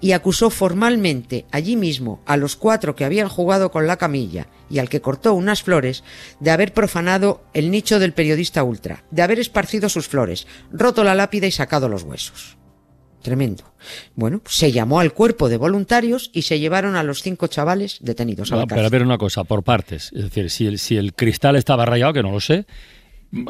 y 0.02 0.14
acusó 0.14 0.50
formalmente 0.50 1.46
allí 1.52 1.76
mismo 1.76 2.22
a 2.26 2.38
los 2.38 2.56
cuatro 2.56 2.96
que 2.96 3.06
habían 3.06 3.30
jugado 3.30 3.72
con 3.72 3.86
la 3.86 3.98
camilla 3.98 4.48
y 4.70 4.80
al 4.80 4.90
que 4.90 5.02
cortó 5.02 5.34
unas 5.34 5.62
flores 5.62 6.04
de 6.40 6.52
haber 6.52 6.74
profanado 6.74 7.44
el 7.54 7.70
nicho 7.70 8.00
del 8.00 8.14
periodista 8.14 8.64
ultra, 8.64 9.04
de 9.12 9.22
haber 9.22 9.40
esparcido 9.40 9.88
sus 9.90 10.08
flores, 10.08 10.48
roto 10.72 11.04
la 11.04 11.14
lápida 11.14 11.46
y 11.46 11.52
sacado 11.52 11.90
los 11.90 12.04
huesos. 12.04 12.58
Tremendo. 13.24 13.64
Bueno, 14.16 14.40
pues 14.40 14.56
se 14.56 14.72
llamó 14.72 15.00
al 15.00 15.14
cuerpo 15.14 15.50
de 15.50 15.58
voluntarios 15.58 16.30
y 16.34 16.44
se 16.44 16.60
llevaron 16.60 16.96
a 16.96 17.04
los 17.04 17.22
cinco 17.24 17.48
chavales 17.48 17.98
detenidos 18.02 18.52
a 18.52 18.56
la 18.56 18.62
No, 18.62 18.68
pero 18.68 18.82
a 18.82 18.84
cárcel. 18.84 19.00
ver 19.00 19.08
una 19.08 19.18
cosa, 19.18 19.44
por 19.44 19.64
partes. 19.64 20.12
Es 20.14 20.24
decir, 20.24 20.50
si 20.52 20.68
el, 20.68 20.78
si 20.78 20.98
el 20.98 21.14
cristal 21.14 21.56
estaba 21.56 21.86
rayado, 21.86 22.14
que 22.14 22.22
no 22.22 22.32
lo 22.32 22.40
sé, 22.40 22.66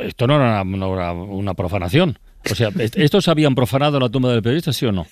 esto 0.04 0.28
no 0.28 0.36
era 0.36 0.62
una, 0.62 0.78
no 0.78 0.94
era 0.94 1.12
una 1.14 1.54
profanación. 1.56 2.18
O 2.50 2.56
sea, 2.56 2.70
¿est- 2.80 2.98
¿estos 2.98 3.28
habían 3.28 3.56
profanado 3.56 4.00
la 4.00 4.10
tumba 4.10 4.32
del 4.32 4.42
periodista, 4.42 4.72
sí 4.74 4.86
o 4.86 4.92
no? 4.92 5.06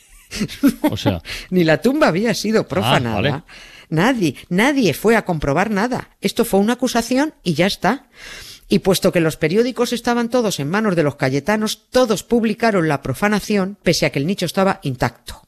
O 0.89 0.95
sea, 0.97 1.21
Ni 1.49 1.63
la 1.63 1.81
tumba 1.81 2.07
había 2.07 2.33
sido 2.33 2.67
profanada. 2.67 3.17
Ah, 3.17 3.21
vale. 3.21 3.43
Nadie, 3.89 4.35
nadie 4.49 4.93
fue 4.93 5.15
a 5.17 5.25
comprobar 5.25 5.69
nada. 5.71 6.11
Esto 6.21 6.45
fue 6.45 6.59
una 6.61 6.73
acusación 6.73 7.33
y 7.43 7.53
ya 7.55 7.65
está. 7.65 8.05
Y 8.71 8.79
puesto 8.79 9.11
que 9.11 9.19
los 9.19 9.35
periódicos 9.35 9.91
estaban 9.91 10.29
todos 10.29 10.61
en 10.61 10.69
manos 10.69 10.95
de 10.95 11.03
los 11.03 11.17
cayetanos, 11.17 11.89
todos 11.89 12.23
publicaron 12.23 12.87
la 12.87 13.01
profanación, 13.01 13.77
pese 13.83 14.05
a 14.05 14.11
que 14.13 14.19
el 14.19 14.25
nicho 14.25 14.45
estaba 14.45 14.79
intacto. 14.81 15.41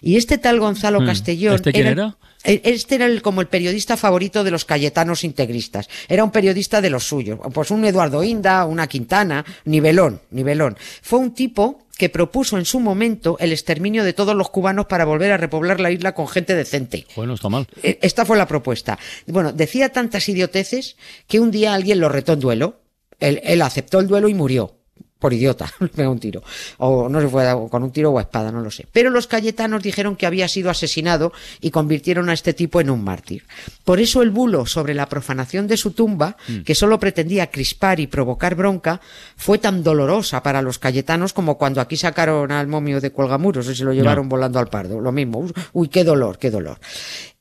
Y 0.00 0.16
este 0.16 0.38
tal 0.38 0.58
Gonzalo 0.60 1.00
Hmm. 1.00 1.06
Castellón. 1.06 1.54
¿Este 1.54 1.72
quién 1.72 1.86
era? 1.86 2.16
e- 2.44 2.60
Este 2.64 2.96
era 2.96 3.06
el, 3.06 3.22
como 3.22 3.40
el 3.40 3.46
periodista 3.48 3.96
favorito 3.96 4.42
de 4.44 4.50
los 4.50 4.64
cayetanos 4.64 5.22
integristas. 5.24 5.88
Era 6.08 6.24
un 6.24 6.30
periodista 6.32 6.80
de 6.80 6.90
los 6.90 7.04
suyos. 7.04 7.38
Pues 7.52 7.70
un 7.70 7.84
Eduardo 7.84 8.22
Inda, 8.24 8.64
una 8.66 8.86
Quintana, 8.88 9.44
nivelón, 9.64 10.20
nivelón. 10.30 10.76
Fue 11.02 11.18
un 11.20 11.34
tipo 11.34 11.82
que 11.96 12.08
propuso 12.08 12.58
en 12.58 12.64
su 12.64 12.80
momento 12.80 13.36
el 13.38 13.52
exterminio 13.52 14.02
de 14.02 14.12
todos 14.12 14.34
los 14.34 14.50
cubanos 14.50 14.86
para 14.86 15.04
volver 15.04 15.30
a 15.30 15.36
repoblar 15.36 15.78
la 15.78 15.90
isla 15.92 16.14
con 16.14 16.26
gente 16.26 16.54
decente. 16.56 17.06
bueno, 17.14 17.34
está 17.34 17.48
mal. 17.48 17.68
Eh, 17.82 17.98
Esta 18.02 18.24
fue 18.24 18.36
la 18.36 18.48
propuesta. 18.48 18.98
Bueno, 19.26 19.52
decía 19.52 19.90
tantas 19.90 20.28
idioteces 20.28 20.96
que 21.28 21.38
un 21.38 21.50
día 21.52 21.74
alguien 21.74 22.00
lo 22.00 22.08
retó 22.08 22.32
en 22.32 22.40
duelo. 22.40 22.80
Él, 23.20 23.40
él 23.44 23.62
aceptó 23.62 24.00
el 24.00 24.08
duelo 24.08 24.28
y 24.28 24.34
murió. 24.34 24.78
Por 25.22 25.32
idiota, 25.32 25.72
le 25.80 25.86
pegó 25.86 26.10
un 26.10 26.18
tiro. 26.18 26.42
O 26.78 27.08
no 27.08 27.20
se 27.20 27.28
fue 27.28 27.48
a- 27.48 27.54
con 27.70 27.84
un 27.84 27.92
tiro 27.92 28.10
o 28.10 28.18
a 28.18 28.22
espada, 28.22 28.50
no 28.50 28.60
lo 28.60 28.72
sé. 28.72 28.86
Pero 28.92 29.08
los 29.08 29.28
cayetanos 29.28 29.82
dijeron 29.84 30.16
que 30.16 30.26
había 30.26 30.48
sido 30.48 30.68
asesinado 30.68 31.32
y 31.60 31.70
convirtieron 31.70 32.28
a 32.28 32.32
este 32.32 32.52
tipo 32.54 32.80
en 32.80 32.90
un 32.90 33.04
mártir. 33.04 33.44
Por 33.84 34.00
eso 34.00 34.20
el 34.22 34.30
bulo 34.30 34.66
sobre 34.66 34.94
la 34.94 35.08
profanación 35.08 35.68
de 35.68 35.76
su 35.76 35.92
tumba, 35.92 36.36
que 36.64 36.74
solo 36.74 36.98
pretendía 36.98 37.50
crispar 37.52 38.00
y 38.00 38.08
provocar 38.08 38.56
bronca, 38.56 39.00
fue 39.36 39.58
tan 39.58 39.84
dolorosa 39.84 40.42
para 40.42 40.60
los 40.60 40.80
cayetanos 40.80 41.32
como 41.32 41.56
cuando 41.56 41.80
aquí 41.80 41.96
sacaron 41.96 42.50
al 42.50 42.66
momio 42.66 43.00
de 43.00 43.10
Cuelgamuros 43.12 43.68
y 43.68 43.76
se 43.76 43.84
lo 43.84 43.92
llevaron 43.92 44.28
volando 44.28 44.58
al 44.58 44.66
pardo. 44.68 45.00
Lo 45.00 45.12
mismo. 45.12 45.46
Uy, 45.72 45.86
qué 45.88 46.02
dolor, 46.02 46.38
qué 46.38 46.50
dolor. 46.50 46.78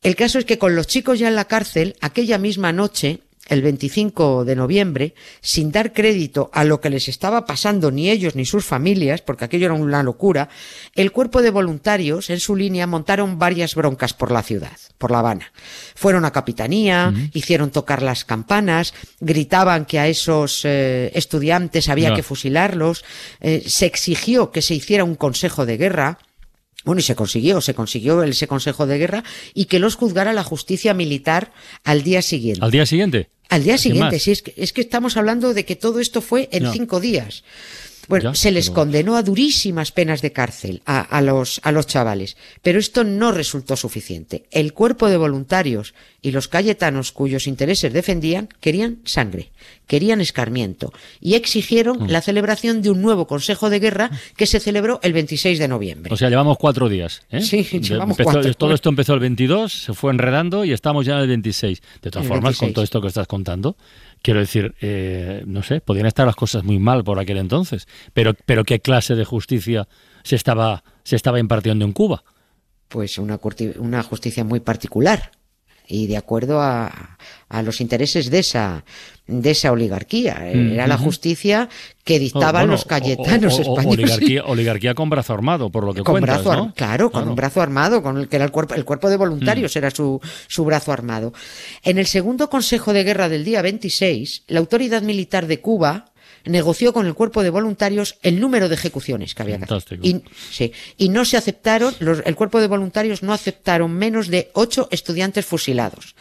El 0.04 0.16
caso 0.16 0.38
es 0.38 0.46
que 0.46 0.60
con 0.60 0.76
los 0.76 0.86
chicos 0.86 1.18
ya 1.18 1.28
en 1.28 1.36
la 1.36 1.46
cárcel, 1.46 1.96
aquella 2.02 2.38
misma 2.38 2.72
noche, 2.72 3.22
el 3.48 3.62
25 3.62 4.46
de 4.46 4.56
noviembre, 4.56 5.14
sin 5.42 5.72
dar 5.72 5.94
crédito 5.94 6.50
a 6.54 6.64
lo 6.64 6.80
que 6.80 6.90
les 6.90 7.08
estaba 7.08 7.46
pasando 7.46 7.92
ni 7.92 8.10
ellos 8.10 8.36
ni 8.36 8.46
sus 8.46 8.66
familias, 8.66 9.22
porque 9.22 9.46
aquello 9.46 9.66
era 9.66 9.74
una 9.74 10.04
locura, 10.04 10.50
el 10.96 11.12
cuerpo 11.12 11.42
de 11.42 11.50
voluntarios 11.50 12.30
en 12.30 12.40
su 12.40 12.56
línea 12.56 12.88
montaron 12.88 13.40
varias 13.40 13.76
broncas 13.76 14.14
por 14.14 14.32
la 14.32 14.44
ciudad, 14.44 14.78
por 14.98 15.12
La 15.12 15.20
Habana. 15.20 15.52
Fueron 15.96 16.24
a 16.26 16.32
Capitanía, 16.32 17.14
hicieron 17.34 17.72
tocar 17.72 18.02
las 18.02 18.26
campanas, 18.26 18.94
gritaban 19.20 19.86
que 19.86 20.00
a 20.00 20.08
esos 20.08 20.62
eh, 20.64 21.12
estudiantes 21.14 21.90
había 21.90 22.14
que 22.14 22.24
fusilarlos, 22.24 23.04
eh, 23.42 23.64
se 23.66 23.86
exigió 23.86 24.52
que 24.52 24.62
se 24.62 24.76
hiciera 24.76 25.04
un 25.04 25.16
consejo 25.16 25.66
de 25.66 25.78
guerra, 25.78 26.20
bueno, 26.84 27.00
y 27.00 27.04
se 27.04 27.16
consiguió, 27.16 27.62
se 27.62 27.74
consiguió 27.74 28.24
ese 28.24 28.48
consejo 28.48 28.88
de 28.88 28.98
guerra 28.98 29.24
y 29.54 29.66
que 29.66 29.80
los 29.80 29.96
juzgara 29.96 30.34
la 30.34 30.44
justicia 30.44 30.94
militar 30.94 31.52
al 31.84 32.04
día 32.04 32.22
siguiente. 32.22 32.64
¿Al 32.64 32.72
día 32.72 32.86
siguiente? 32.86 33.30
Al 33.50 33.64
día 33.64 33.78
siguiente, 33.78 34.18
sí, 34.20 34.32
es 34.32 34.42
que, 34.42 34.54
es 34.56 34.72
que 34.72 34.80
estamos 34.80 35.18
hablando 35.18 35.54
de 35.54 35.66
que 35.66 35.76
todo 35.76 36.00
esto 36.00 36.22
fue 36.22 36.48
en 36.54 36.72
cinco 36.72 37.02
días. 37.02 37.44
Bueno, 38.08 38.32
Ya, 38.32 38.36
se 38.36 38.52
les 38.52 38.66
pero- 38.70 38.76
condenó 38.76 39.16
a 39.16 39.24
durísimas 39.24 39.92
penas 39.92 40.22
de 40.22 40.32
cárcel 40.32 40.82
a, 40.86 41.00
a 41.02 41.22
los, 41.22 41.60
a 41.64 41.72
los 41.72 41.88
chavales, 41.88 42.36
pero 42.62 42.80
esto 42.80 43.04
no 43.04 43.32
resultó 43.32 43.76
suficiente. 43.76 44.46
El 44.52 44.74
cuerpo 44.74 45.10
de 45.10 45.18
voluntarios 45.18 45.94
y 46.22 46.32
los 46.32 46.48
cayetanos 46.48 47.12
cuyos 47.12 47.48
intereses 47.48 47.92
defendían 47.94 48.50
querían 48.60 49.00
sangre, 49.06 49.52
querían 49.88 50.22
escarmiento 50.22 50.92
y 51.20 51.36
exigieron 51.36 52.04
Mm. 52.04 52.08
la 52.10 52.22
celebración 52.22 52.82
de 52.82 52.90
un 52.92 53.02
nuevo 53.02 53.28
consejo 53.28 53.70
de 53.70 53.80
guerra 53.80 54.12
que 54.38 54.46
se 54.46 54.60
celebró 54.60 55.00
el 55.04 55.14
26 55.14 55.58
de 55.60 55.68
noviembre. 55.68 56.14
O 56.14 56.18
sea, 56.18 56.30
llevamos 56.30 56.58
cuatro 56.58 56.90
días. 56.90 57.22
¿eh? 57.32 57.42
Sí, 57.42 57.64
llevamos 57.64 58.18
empezó- 58.20 58.32
cuatro. 58.34 58.54
Todo 58.54 58.74
esto 58.74 58.90
empezó 58.90 59.14
el 59.14 59.20
22, 59.20 59.72
se 59.86 59.94
fue 59.94 60.12
enredando 60.12 60.64
y 60.66 60.72
estamos 60.74 61.06
ya 61.06 61.16
en 61.16 61.22
el 61.22 61.28
26. 61.28 61.82
De 62.02 62.10
todas 62.12 62.26
El 62.26 62.30
formas, 62.30 62.58
con 62.58 62.68
26. 62.68 62.74
todo 62.74 62.84
esto 62.84 63.02
que 63.02 63.08
estás 63.08 63.28
contando, 63.28 63.76
quiero 64.22 64.40
decir, 64.40 64.76
eh, 64.82 65.44
no 65.46 65.64
sé, 65.64 65.82
podían 65.82 66.06
estar 66.06 66.26
las 66.26 66.36
cosas 66.36 66.64
muy 66.64 66.80
mal 66.80 67.04
por 67.04 67.20
aquel 67.20 67.38
entonces. 67.38 67.88
Pero, 68.14 68.34
pero 68.46 68.64
¿qué 68.64 68.80
clase 68.80 69.16
de 69.16 69.26
justicia 69.26 69.88
se 70.24 70.36
estaba, 70.36 70.84
se 71.04 71.16
estaba 71.16 71.40
impartiendo 71.40 71.86
en 71.86 71.94
Cuba? 71.94 72.24
pues 72.92 73.18
una, 73.18 73.40
una 73.80 74.04
justicia 74.04 74.44
muy 74.44 74.60
particular 74.60 75.32
y 75.92 76.08
de 76.08 76.18
acuerdo 76.18 76.62
a, 76.62 77.18
a 77.50 77.62
los 77.62 77.82
intereses 77.82 78.32
de 78.32 78.40
esa 78.40 78.84
de 79.28 79.52
esa 79.52 79.72
oligarquía. 79.72 80.46
Era 80.52 80.88
la 80.88 80.98
justicia 80.98 81.70
que 82.04 82.20
dictaban 82.20 82.64
Bueno, 82.64 82.72
los 82.74 82.84
cayetanos 82.86 83.54
o- 83.54 83.58
o- 83.58 83.60
o- 83.60 83.78
españoles. 83.80 84.12
Oligarquía, 84.12 84.44
oligarquía 84.46 84.94
con 84.94 85.10
brazo 85.10 85.34
armado, 85.34 85.70
por 85.70 85.86
lo 85.86 85.94
que 85.94 86.02
con 86.02 86.14
cuentas, 86.16 86.44
brazo 86.44 86.58
¿no? 86.66 86.74
claro 86.74 87.12
con 87.12 87.30
un 87.30 87.36
brazo 87.36 87.62
armado 87.62 88.02
con 88.04 88.18
el 88.18 88.28
que 88.28 88.36
era 88.38 88.46
el 88.46 88.52
cuerpo 88.52 88.74
el 88.76 88.84
cuerpo 88.84 89.10
de 89.10 89.16
Mm. 89.18 89.20
voluntarios 89.20 89.76
era 89.78 89.90
su 89.92 90.20
su 90.48 90.66
brazo 90.66 90.92
armado. 90.92 91.32
En 91.84 91.98
el 91.98 92.08
segundo 92.08 92.50
consejo 92.50 92.92
de 92.92 93.04
guerra 93.06 93.30
del 93.30 93.46
día 93.46 93.62
26 93.62 94.44
la 94.48 94.60
autoridad 94.60 95.02
militar 95.02 95.48
de 95.48 95.62
Cuba 95.62 96.11
negoció 96.46 96.94
con 96.94 97.06
el 97.08 97.14
cuerpo 97.14 97.44
de 97.44 97.50
voluntarios 97.50 98.18
el 98.22 98.40
número 98.40 98.70
de 98.70 98.76
ejecuciones 98.76 99.36
que 99.36 99.44
había 99.44 99.58
que 99.58 99.66
hacer. 99.66 99.82
Fantástico. 99.82 100.08
Y, 100.08 100.24
sí, 100.52 100.72
y 100.98 101.10
no 101.10 101.26
se 101.26 101.38
aceptaron, 101.38 101.94
los- 102.00 102.22
el 102.26 102.36
cuerpo 102.36 102.60
de 102.62 102.68
voluntarios 102.68 103.24
no 103.24 103.34
aceptaron 103.34 103.92
menos 103.92 104.28
de 104.28 104.50
ocho 104.54 104.88
estudiantes 104.92 105.46
fusilados. 105.46 106.16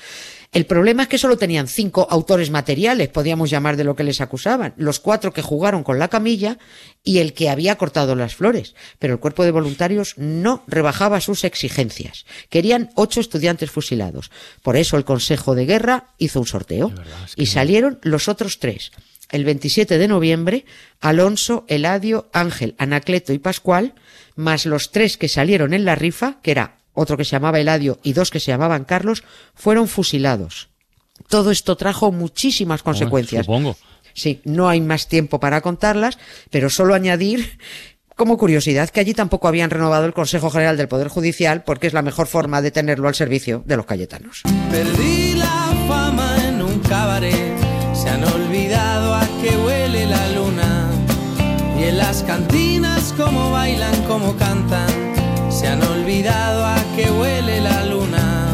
El 0.53 0.67
problema 0.67 1.05
es 1.05 1.09
que 1.09 1.17
solo 1.17 1.39
tenían 1.39 1.69
cinco 1.69 2.09
autores 2.11 2.51
materiales, 2.51 3.09
podíamos 3.09 3.51
llamar 3.51 3.77
de 3.77 3.85
lo 3.85 3.95
que 3.95 4.03
les 4.03 4.21
acusaban, 4.21 4.75
los 4.77 4.99
cuatro 4.99 5.33
que 5.33 5.43
jugaron 5.43 5.85
con 5.85 6.01
la 6.01 6.09
camilla 6.09 6.59
y 7.05 7.19
el 7.19 7.35
que 7.35 7.49
había 7.51 7.77
cortado 7.77 8.17
las 8.17 8.35
flores. 8.35 8.75
Pero 8.99 9.13
el 9.15 9.21
cuerpo 9.21 9.45
de 9.45 9.53
voluntarios 9.53 10.15
no 10.17 10.65
rebajaba 10.67 11.21
sus 11.21 11.45
exigencias. 11.45 12.27
Querían 12.49 12.91
ocho 12.97 13.21
estudiantes 13.21 13.71
fusilados. 13.71 14.33
Por 14.63 14.77
eso 14.77 14.97
el 14.97 15.05
Consejo 15.05 15.55
de 15.55 15.67
Guerra 15.67 16.09
hizo 16.19 16.41
un 16.41 16.47
sorteo 16.47 16.89
y 17.37 17.47
salieron 17.47 18.01
los 18.03 18.27
otros 18.29 18.59
tres. 18.59 18.91
El 19.31 19.45
27 19.45 19.99
de 19.99 20.09
noviembre, 20.09 20.65
Alonso, 21.01 21.65
Eladio, 21.69 22.29
Ángel, 22.33 22.75
Anacleto 22.79 23.33
y 23.33 23.39
Pascual, 23.39 23.95
más 24.37 24.67
los 24.67 24.91
tres 24.91 25.17
que 25.17 25.29
salieron 25.29 25.73
en 25.75 25.85
la 25.85 25.95
rifa, 25.95 26.39
que 26.43 26.51
era 26.51 26.79
otro 26.95 27.17
que 27.17 27.25
se 27.25 27.33
llamaba 27.33 27.61
Eladio 27.61 27.99
y 28.03 28.13
dos 28.13 28.31
que 28.31 28.41
se 28.41 28.51
llamaban 28.51 28.85
Carlos, 28.85 29.23
fueron 29.55 29.89
fusilados. 29.89 30.69
Todo 31.29 31.51
esto 31.51 31.77
trajo 31.77 32.13
muchísimas 32.13 32.83
consecuencias. 32.83 33.47
Supongo. 33.47 33.77
Sí, 34.15 34.41
no 34.45 34.69
hay 34.69 34.81
más 34.81 35.09
tiempo 35.09 35.39
para 35.39 35.61
contarlas, 35.61 36.19
pero 36.51 36.69
solo 36.69 36.95
añadir 36.95 37.59
como 38.17 38.37
curiosidad 38.37 38.91
que 38.91 39.01
allí 39.01 39.15
tampoco 39.15 39.49
habían 39.49 39.71
renovado 39.71 40.05
el 40.05 40.13
Consejo 40.13 40.51
General 40.51 40.77
del 40.77 40.89
Poder 40.89 41.09
Judicial 41.09 41.63
porque 41.65 41.87
es 41.87 41.95
la 41.95 42.03
mejor 42.03 42.27
forma 42.27 42.61
de 42.61 42.71
tenerlo 42.71 43.09
al 43.09 43.15
servicio 43.15 43.63
de 43.65 43.79
los 43.79 43.87
cayetanos. 43.87 44.43
Perdí 44.71 45.37
la 45.37 45.75
fama 45.89 46.37
en 46.47 46.61
un 46.61 46.81
cabaret, 46.81 47.50
se 48.11 48.17
han 48.17 48.25
olvidado 48.25 49.15
a 49.15 49.25
qué 49.41 49.57
huele 49.57 50.05
la 50.05 50.29
luna. 50.33 50.91
Y 51.79 51.85
en 51.85 51.99
las 51.99 52.25
cantinas 52.25 53.15
cómo 53.17 53.53
bailan, 53.53 53.95
cómo 54.09 54.35
cantan, 54.37 54.89
se 55.49 55.69
han 55.69 55.81
olvidado 55.81 56.67
a 56.67 56.75
qué 56.97 57.09
huele 57.09 57.61
la 57.61 57.85
luna. 57.85 58.49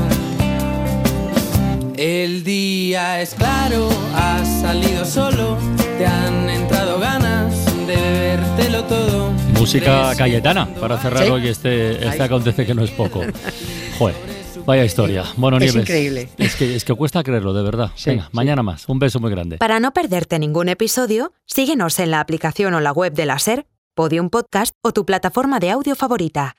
El 1.96 2.44
día 2.44 3.22
es 3.22 3.32
claro, 3.34 3.88
has 4.14 4.46
salido 4.60 5.06
solo, 5.06 5.56
te 5.96 6.04
han 6.06 6.50
entrado 6.50 7.00
ganas 7.00 7.54
de 7.86 7.96
bebértelo 7.96 8.84
todo. 8.84 9.32
Música 9.58 10.14
cayetana, 10.18 10.66
para 10.78 10.98
cerrar 10.98 11.24
Sí. 11.24 11.30
hoy 11.30 11.48
este, 11.48 12.06
este 12.06 12.22
acontece 12.22 12.66
que 12.66 12.74
no 12.74 12.84
es 12.84 12.90
poco. 12.90 13.22
Joder. 13.98 14.45
Vaya 14.66 14.84
historia. 14.84 15.24
Bueno, 15.36 15.58
Es 15.58 15.62
Nieves. 15.62 15.82
increíble. 15.88 16.28
Es 16.38 16.56
que, 16.56 16.74
es 16.74 16.84
que 16.84 16.92
cuesta 16.94 17.22
creerlo, 17.22 17.52
de 17.54 17.62
verdad. 17.62 17.90
Sí, 17.94 18.10
Venga, 18.10 18.24
sí. 18.24 18.28
mañana 18.32 18.62
más. 18.62 18.88
Un 18.88 18.98
beso 18.98 19.20
muy 19.20 19.30
grande. 19.30 19.58
Para 19.58 19.78
no 19.78 19.92
perderte 19.92 20.38
ningún 20.38 20.68
episodio, 20.68 21.32
síguenos 21.46 21.98
en 22.00 22.10
la 22.10 22.20
aplicación 22.20 22.74
o 22.74 22.80
la 22.80 22.90
web 22.92 23.12
de 23.12 23.26
la 23.26 23.38
SER, 23.38 23.66
Podium 23.94 24.28
Podcast 24.28 24.74
o 24.82 24.92
tu 24.92 25.06
plataforma 25.06 25.60
de 25.60 25.70
audio 25.70 25.94
favorita. 25.94 26.56